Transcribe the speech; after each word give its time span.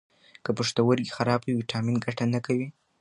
که 0.43 0.51
پښتورګي 0.57 1.11
خراب 1.15 1.41
وي، 1.43 1.53
ویټامین 1.55 1.95
ګټه 2.05 2.25
نه 2.33 2.39
کوي. 2.45 2.67